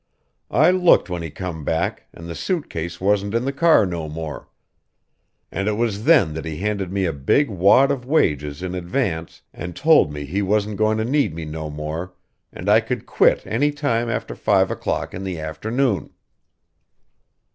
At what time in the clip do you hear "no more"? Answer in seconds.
3.85-4.49, 11.45-12.15